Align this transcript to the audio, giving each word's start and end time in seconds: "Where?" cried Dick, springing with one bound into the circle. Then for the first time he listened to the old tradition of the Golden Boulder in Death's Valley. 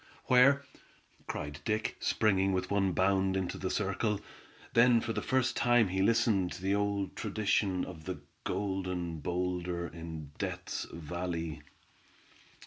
"Where?" 0.25 0.63
cried 1.27 1.59
Dick, 1.63 1.95
springing 1.99 2.53
with 2.53 2.71
one 2.71 2.91
bound 2.93 3.37
into 3.37 3.59
the 3.59 3.69
circle. 3.69 4.19
Then 4.73 4.99
for 4.99 5.13
the 5.13 5.21
first 5.21 5.55
time 5.55 5.89
he 5.89 6.01
listened 6.01 6.53
to 6.53 6.61
the 6.63 6.73
old 6.73 7.15
tradition 7.15 7.85
of 7.85 8.05
the 8.05 8.19
Golden 8.43 9.19
Boulder 9.19 9.85
in 9.89 10.31
Death's 10.39 10.85
Valley. 10.91 11.61